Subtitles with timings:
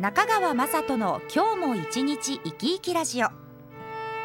[0.00, 3.30] 中川雅人の今日も一日生き生きラジオ。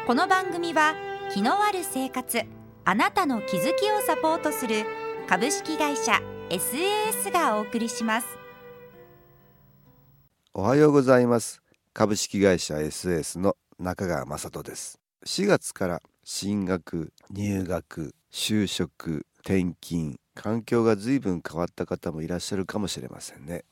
[0.06, 0.94] この番組は
[1.32, 2.42] 気のある生活
[2.84, 4.84] あなたの気づきをサポートする
[5.28, 8.38] 株式会社 SAS がお送りします。
[10.52, 11.60] おはようございます。
[11.92, 15.00] 株式会社 SAS の中川雅人です。
[15.26, 23.64] 4月から進学入学就職転勤環境が随分変わった方もいらっしゃるかもしれませんね。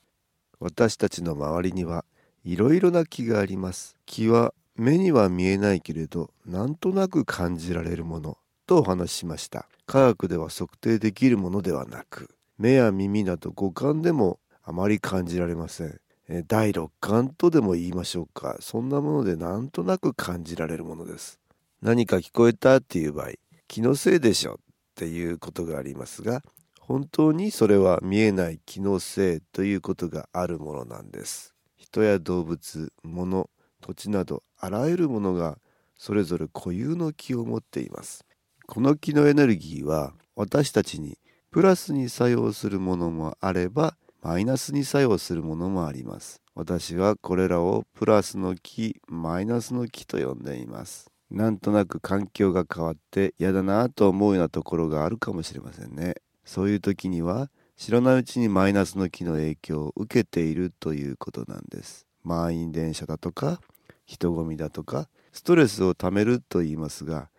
[0.63, 2.05] 私たちの周りには
[2.45, 3.97] いろいろな気があります。
[4.05, 9.67] 気は目には見えないけれどなんとなく感じられるものとお話ししました。
[9.85, 15.99] 科学では測定できるものではなく目や耳など五感でもあまり感じられません。
[16.47, 18.55] 第六感とでも言いましょうか。
[18.61, 21.41] そんなものでなんとなく感じられるものです。
[21.81, 23.31] 何か聞こえたっていう場合
[23.67, 24.57] 気のせいでしょっ
[24.95, 26.41] ていうことがありますが
[26.85, 31.55] 本当にそれは見えない気のせいということがあるものなんです。
[31.77, 35.59] 人や動物物土地などあらゆるものが
[35.97, 38.25] それぞれ固有の気を持っています。
[38.67, 41.17] この気のエネルギーは私たちに
[41.51, 46.41] プラスに作用するものもあればマイナスに作用するものもあります。
[46.53, 51.09] 私はこれらをプラスの気マイナスの気と呼んでいます。
[51.31, 56.15] なんとなく環境が変わって嫌だなと思うようなところがあるかもしれませんね。
[56.45, 62.05] そういう時には知らないうちにマイナスの気の影響を受けているということなんです。
[62.23, 63.59] 満員電車だとか
[64.05, 67.29] 人混みだとかストレスをためると言いますが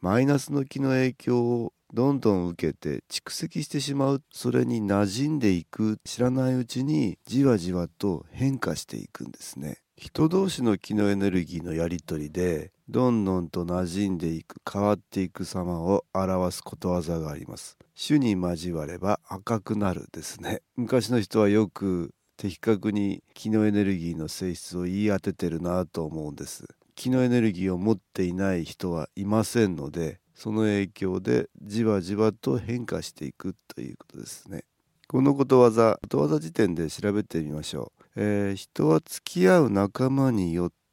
[0.00, 9.78] マイナスの気の影響をどんどん受けて蓄積してしまうそれに馴染んでいく知らないうちにじわじわと変化していくんですね。
[9.96, 17.78] 人同士の気のエネルギーのやり取りでどんどんと馴染んでいく変わっていく様を表すことわざがあります。
[17.96, 20.60] 種に交われば赤くなるですね。
[20.76, 26.64] 昔の人はよく的確に気のエネルギーの性質を言い当ててるなと思うんです。
[26.94, 34.64] 気のエネルギーを持っていない人はいませんのでその影響でじわじわと変化していくということですね。
[35.08, 40.83] このことわざことわざ時点で調べてみましょう、えー、人は付き合う仲間によって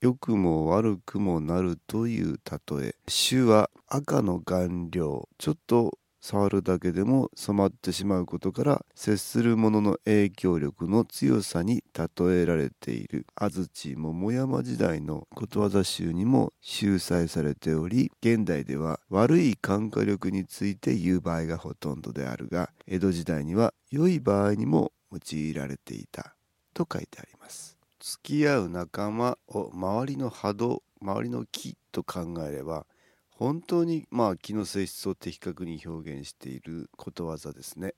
[0.00, 2.94] 良くも悪くもなるという例え。
[3.06, 13.26] 種は赤の顔料ちょっと触るだけでも染まってしまうことから接する者の影響力の強さに例えられている。
[13.34, 26.34] 安土桃山時代のことわざ集にも収載されており現代では悪い感化力について言う場合がほとんどであるが江戸時代には良い場合にも用いられていた
[26.72, 27.73] と書いてあります。
[28.06, 32.84] 付き合う仲間を周りの波動周りの木と考えれば
[33.30, 37.94] 本当にまあ気の性質を的確に表現していることわざですね。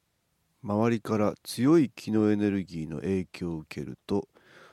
[0.62, 4.28] 周りから強い気のエネルギーの影響を受けると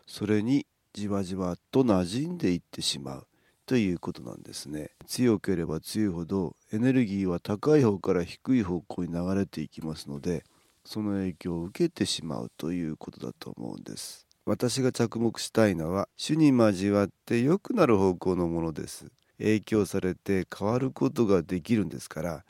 [0.05, 3.27] それにじわじわと馴染んでいってしまう
[3.65, 4.91] ということなんですね。
[5.07, 10.43] 強ければ強いほどエネルギーは高い方から低い方向に流れていきますので
[10.85, 14.27] その影響を受けてしまうということだと思うんです。
[14.45, 19.11] 私が着目したいのは主に交わって良くなる方向のものです。
[19.37, 22.45] 影響されて変わることができるんですから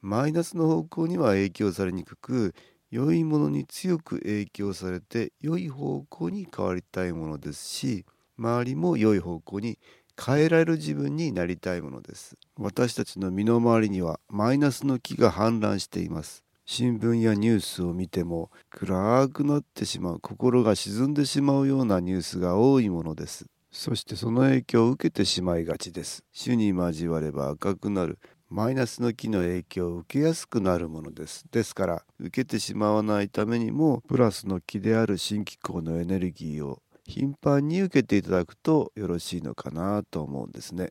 [0.00, 2.54] マイナスの方向には影響されにくく
[2.90, 8.04] 良いものに強く影響されて良い方向に変わりたいものですし
[8.38, 9.78] 周りも良い方向に
[10.22, 12.36] 変えられる自分になりたいものです。
[12.56, 16.45] 私たちの身の回りにはマイナスの木が氾濫しています。
[16.68, 23.46] 新聞やニュースを見ても暗くなってしまう心が沈んでしまうようなニュースが多いものです。
[23.70, 26.24] そしてその影響を受けてしまいがちです。
[26.32, 28.18] 主に交われば赤くなる
[28.50, 31.44] マイナスの木の影響を受けやすくなるものです。
[31.52, 40.90] ですから受けてしまわないためにもプラスの木である新機構のエネルギーを頻繁に受けていただくとよろしいのかなと思うんですね。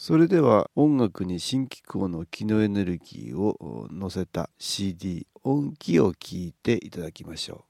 [0.00, 7.67] それでは音楽に新機構の機能エネルギーを乗せた CD 音機を聴いていただきましょう。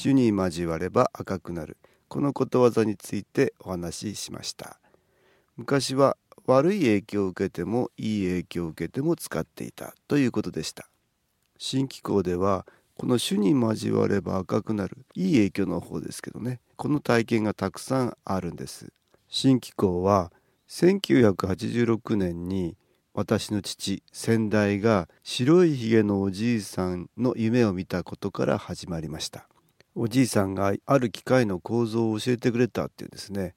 [0.00, 1.76] 主に交われば赤くなる。
[2.08, 4.80] このことわざについてお話ししました。
[5.58, 6.16] 昔は
[6.46, 10.88] 悪い影響を受けてもいい影響を受けても使っていたということでした。
[11.58, 12.66] 新機構では
[12.96, 16.60] この主に交われば赤くなるいい影響の方ですけどね。
[16.76, 18.94] この体験がたくさんあるんです。
[19.28, 20.32] 新機構は
[20.70, 22.74] 1986年に
[23.12, 29.49] 私の父先代が白いひげのおじいさんの夢を見たことから始まりました。
[29.94, 33.54] おじいさんがある機械の構造を教えてくれたっていうんですね。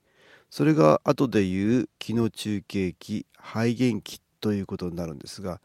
[0.50, 5.62] それが後で言う気の中継機肺元機ということになるんですが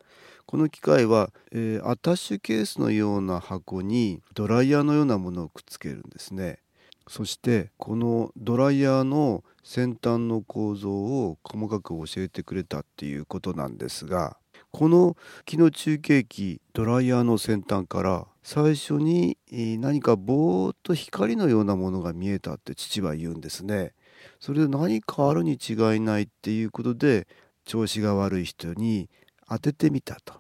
[0.46, 6.60] この機械は、えー、アタッシュケースのような箱にドライヤーのようなものをくっつけるんですね。
[7.06, 14.38] そしてこのドライヤーの先端の構造を細かく教えてくれたっていうことなんですが
[14.70, 23.92] この気の中継機ドライヤーの先端から最初に何かぼーっと光のようなものが見えたって父は言うんですね。
[24.40, 27.26] それで何かあるに違いないっていうことで
[27.64, 29.08] 調子が悪い人に
[29.48, 30.34] 当ててみたと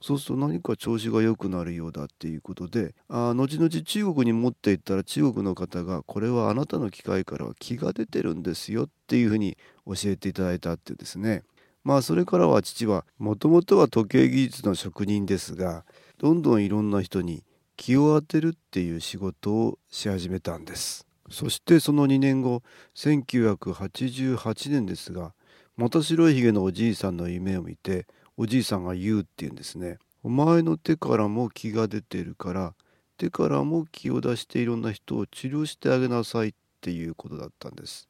[0.00, 11.42] そうすると何か調子が良くなるようだっていうことであ後々中国に持っていったら中国の方がこれはあなたの機械からは気が出てるんですよっていうふうに教えていただいたってですね
[11.84, 15.84] まあそれからは父はもともとは時計技術の職人ですが
[16.18, 17.44] どんどんいろんな人に
[17.76, 21.06] 気を当てるっていう仕事をし始めたんです。
[21.30, 22.62] そしてその2年後
[22.94, 25.34] 1988年ですが
[25.76, 29.98] また白いひげのおじいさんの夢を見ておじいさんが言うって言うんですね。
[30.22, 32.74] お前の手からも気が出てるから
[33.18, 38.08] 手からも気を出していろんな人を治療してあげなさいっていうことだったんです。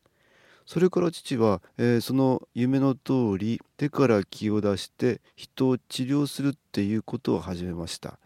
[0.66, 8.18] それから父は、えー、その夢の通り手から気を出して人を治療するっていうことを始めました。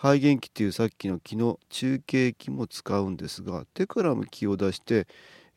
[0.00, 5.06] 肺元気っていうさっきの気の中継気も使うんですが手からも気を出して、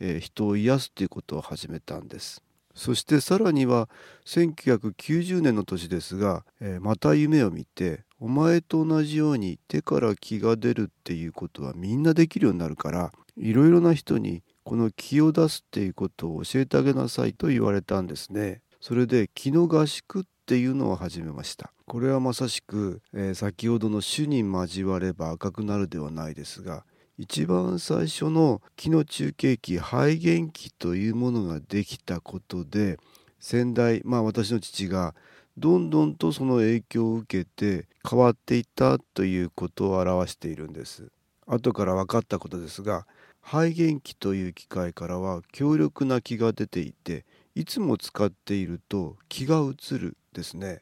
[0.01, 2.43] えー、人を癒すっていうことを始めたんです
[2.75, 3.87] そしてさらには
[4.25, 18.61] 1990年の年ですが、えー、また夢を見てお前と同じように手から気が出るっていうことはみんなできるようになるからいろいろな人にこの気を出すっていうことを教えてあげなさいと言われたんですね。
[18.83, 26.83] それで気の合宿っていうのを始めましたこれはまさしく、えー、先ほどの主に交われば赤くなるではないですが
[27.17, 32.99] 一番最初の気の中継機肺元気というものができたことで
[33.39, 35.15] 先代まあ私の父が
[35.57, 41.07] どんどんとその影響を受けて変わっていったということを表しているんです
[41.47, 43.05] 後から分かったことですが
[43.43, 50.81] 肺元気という機械からは強力な気が出ていていつも使っていると気が移るですね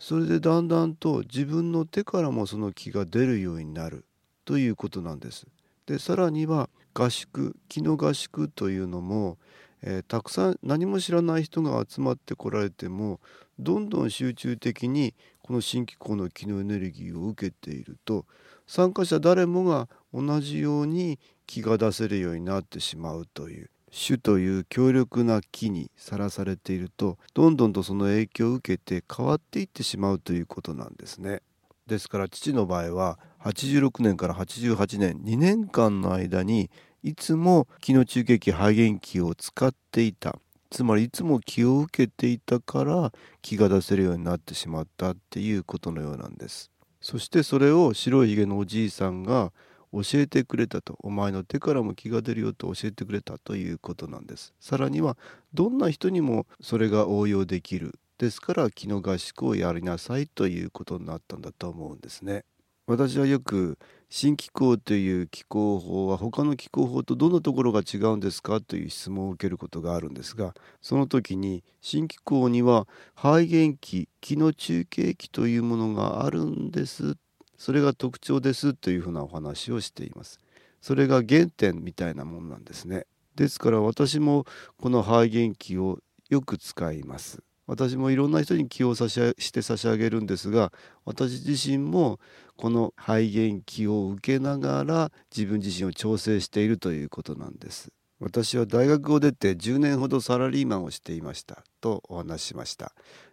[0.00, 4.06] それでだんだんと自分の手からもその気が出るようになる
[4.46, 5.46] ということなんです。
[5.84, 9.36] でさらには合宿気の合宿というのも、
[9.82, 13.20] えー、たくさん何も知らない人が集まってこられても
[13.58, 18.24] どんどん集中的にこの新機構の気のエネルギーを受けていると
[18.66, 21.18] 参加者誰もが同じように
[21.50, 31.42] 気が出せるようになってしまうという種という強力な木にさらされているとどんどんとその影響を受けて変わっていってしまうということなんですね。
[31.88, 36.70] ですから父の場合は86年から88年2年間の間に
[37.02, 40.38] いつも気の中継機肺元気を使っていた
[40.70, 46.70] つまりいつも気を受けていたから気が出せるようになってしまったっていうことのようなんです。
[47.00, 49.52] そしてそれを白いひげのおじいさんが
[49.92, 54.54] 教えてくれたとお前の手からも気が出るよと教えてくれたということなんです。
[54.60, 55.16] さらには
[55.52, 57.98] どんな人にもそれが応用できる。
[58.18, 62.44] ですから気の合宿をやりなさいということになったんだと思うんですね。
[62.86, 63.78] 私はよく
[64.08, 77.16] 新気候という気候法は他の気候法とどんなところが違うんですかという質問を受けることがあるんですがその時に新気候には肺元気気の中継気というものがあるんです
[77.60, 80.40] それが特徴ですというふうなお話をしています。
[80.80, 83.04] それが原点みたいなものなんですね。
[83.36, 84.46] ですから私も
[84.78, 85.98] この肺元気を
[86.30, 87.42] よく使います。
[87.66, 90.72] 私もいろんな人に気を差しして差し上げるんですが
[91.04, 92.18] 私自身も
[92.56, 97.92] この肺元気を受けながら自分自身を調整しているということなんです。
[98.20, 101.62] 私は大学を出て10年ほどサラリーマンをしていました。
[101.82, 102.92] とお話ししました。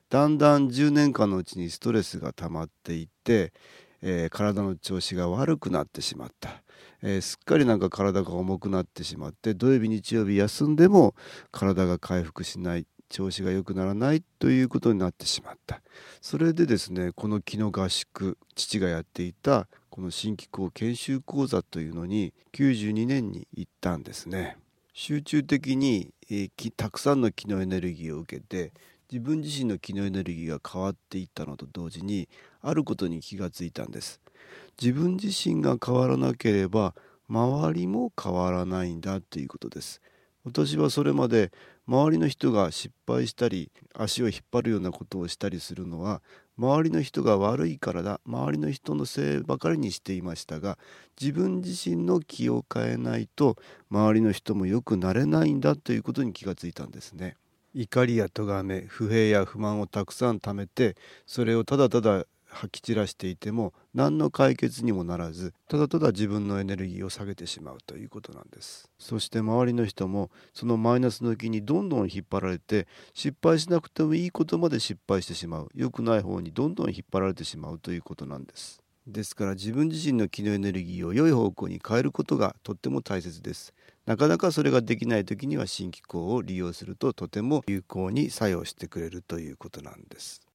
[0.10, 3.54] だんだん10年間のうちにストレスが溜まっていって
[4.02, 6.62] えー、体の調子が悪くなってしまった、
[7.02, 11.16] えー、すっかりなんか体が重くなってしまって土曜日日曜日休んでも
[11.52, 15.82] 体が回復しない調子が良くならないということになってしまった。
[16.22, 24.58] それでですねこの木の合宿父がやっていたこの新機構研修講座というのに92年に行ったんですね。
[24.94, 28.74] 集中的に、えー、たくさんの気のエネルギーを受けて
[29.12, 32.28] 自分自身の気のエネルギーが変わっていったのと同時に
[32.62, 34.20] あることに気がついたんです
[34.82, 36.94] 自分自身が変わらなければ
[37.30, 40.02] 周りも変わらないんだということです
[40.44, 41.52] 私はそれまで
[41.88, 46.22] 周りの人が失敗したり足を引っ張るようなことをしたりするのは
[46.58, 50.78] 周りの人が悪いからだ周りの人のせいばかりにしていましたが
[51.20, 53.58] 自分自身の気を変えないと
[53.90, 57.36] 周りの人も良くなれないんだということに気がついたんですね。
[57.80, 60.96] 怒りや咎め不平や不満をたくさん貯めて
[61.28, 68.90] それをただただ吐き散らしていても何の解決にもならずただただ自分のエネルギーを下げてしまうということなんです。
[68.98, 75.70] そして周りの人もそのマイナスの気にどんどん引っ張られて失敗しなくてもいいことまで失敗してしまう。
[75.76, 78.82] 良くない方にどんどん引っ張られてしまうということなんです。
[79.06, 83.74] ですから自分自身の気のエネルギーを良い方向に変えることがとっても大切です。
[84.08, 90.48] なかなかそれができない時には新機構を利用するととても有効に作用してくれるということなんです。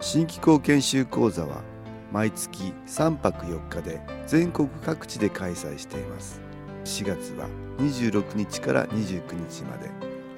[0.00, 1.62] 新機構研修講座は
[2.10, 6.40] 毎月3泊4日で全国各地で開催しています。
[6.86, 7.46] 4月は
[7.76, 9.90] 26日から29日まで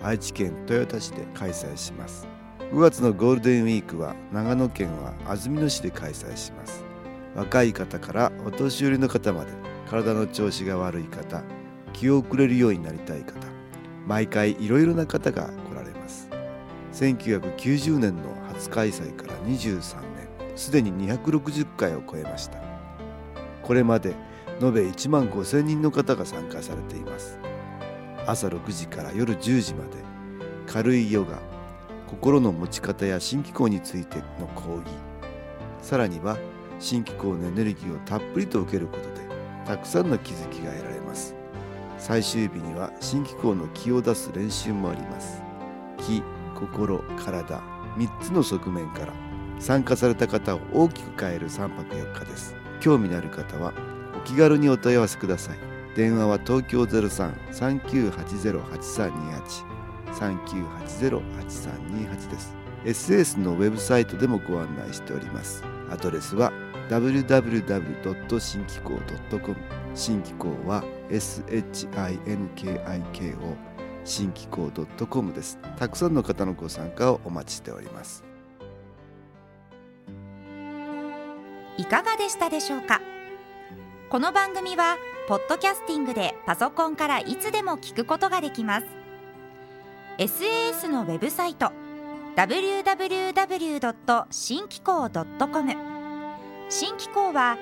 [0.02, 2.26] 愛知県豊田市で開催します。
[2.72, 6.91] 5月のゴールデンウィークは長野県は安曇野市で開催します。
[7.34, 9.52] 若い方からお年寄りの方まで
[9.88, 11.42] 体の調子が悪い方
[11.92, 13.34] 気を遅れるようになりたい方
[14.06, 16.28] 毎回いろいろな方が来られます。
[16.92, 20.00] 1990年の初開催から23
[20.38, 22.58] 年すでに260回を超えました。
[23.62, 24.14] これまで
[24.60, 27.38] 延べ1万5000人の方が参加されています。
[28.26, 29.90] 朝6時から夜10時まで
[30.66, 31.38] 軽いヨガ
[32.06, 34.86] 心の持ち方や新機構についての講義
[35.80, 36.38] さらには
[36.82, 39.10] 新機構のエネルギーをたっぷりと受けることで
[39.64, 41.36] たくさんの気づきが得られます。
[41.96, 45.40] 最終日には新機構の気を出す練習もあります。
[45.98, 46.24] 気
[46.56, 47.60] 心体
[47.96, 49.12] 3つの側面から
[49.60, 52.56] 参加された方を大きく変える3泊4日です。
[52.80, 53.72] 興味のある方は
[54.16, 55.58] お気軽にお問い合わせください。
[55.94, 59.64] 電話は東京03-3980-8328
[60.12, 62.56] 3980-8328です。
[62.84, 65.62] SS のウェブサイトでもご案内しております。
[65.92, 66.50] アドレスは
[66.88, 68.40] www.
[68.40, 68.99] 新機構
[69.38, 69.56] .com
[69.94, 72.76] 新機構は SHINKIKO
[74.04, 74.70] 新機構
[75.06, 75.58] .com です。
[75.76, 78.25] たくさんの方のご参加をお待ちしております。
[81.76, 83.02] いかがでしたでしょうか？
[84.08, 84.96] この番組は
[85.28, 88.87] ポッドキャスティングでパソコンからいつでも聞くことができます。
[90.18, 91.70] SAS のウェブサイト
[92.36, 94.26] www.
[94.30, 95.72] 新機構 .com
[96.70, 97.58] 新機構は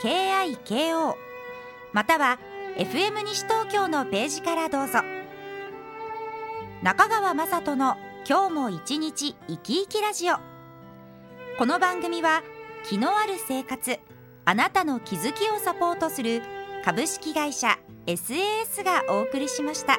[0.00, 1.14] SHINKIKO
[1.92, 2.38] または
[2.78, 5.00] FM 西東京のページからどうぞ
[6.82, 10.36] 中川雅人の今日も一日生き生きラジオ
[11.58, 12.42] この番組は
[12.88, 13.98] 気のある生活
[14.46, 16.40] あなたの気づきをサポートする
[16.86, 19.98] 株式会社 SAS がお送りしました。